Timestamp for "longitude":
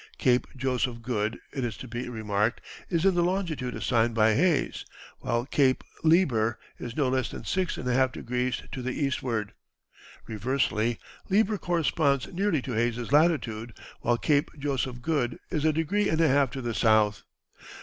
3.21-3.75